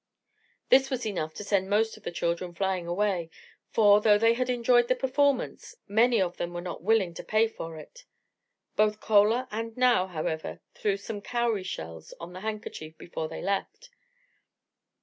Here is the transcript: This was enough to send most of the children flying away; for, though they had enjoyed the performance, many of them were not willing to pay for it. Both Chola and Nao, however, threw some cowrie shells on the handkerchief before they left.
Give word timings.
This 0.69 0.89
was 0.89 1.05
enough 1.05 1.35
to 1.35 1.43
send 1.43 1.69
most 1.69 1.95
of 1.95 2.01
the 2.01 2.11
children 2.11 2.55
flying 2.55 2.87
away; 2.87 3.29
for, 3.69 4.01
though 4.01 4.17
they 4.17 4.33
had 4.33 4.49
enjoyed 4.49 4.87
the 4.87 4.95
performance, 4.95 5.75
many 5.87 6.19
of 6.19 6.37
them 6.37 6.55
were 6.55 6.59
not 6.61 6.81
willing 6.81 7.13
to 7.13 7.23
pay 7.23 7.47
for 7.47 7.77
it. 7.77 8.05
Both 8.75 8.99
Chola 8.99 9.47
and 9.51 9.77
Nao, 9.77 10.07
however, 10.07 10.59
threw 10.73 10.97
some 10.97 11.21
cowrie 11.21 11.61
shells 11.61 12.15
on 12.19 12.33
the 12.33 12.39
handkerchief 12.39 12.97
before 12.97 13.27
they 13.29 13.43
left. 13.43 13.91